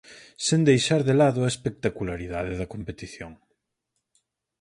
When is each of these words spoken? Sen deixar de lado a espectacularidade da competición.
Sen 0.45 0.61
deixar 0.69 1.01
de 1.07 1.13
lado 1.21 1.39
a 1.43 1.51
espectacularidade 1.53 2.53
da 2.59 2.69
competición. 2.73 3.31